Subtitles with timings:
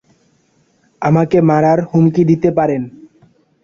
[1.01, 2.81] আমাকে মারার হুমকি দিতে পারেন।